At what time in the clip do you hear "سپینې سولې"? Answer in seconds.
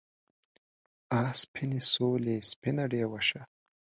1.41-2.35